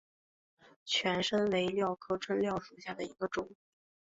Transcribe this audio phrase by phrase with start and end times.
[0.83, 3.47] 拳参为蓼科春蓼属下的一个种。